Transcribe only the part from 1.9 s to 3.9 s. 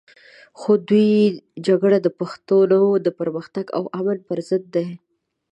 د پښتنو د پرمختګ او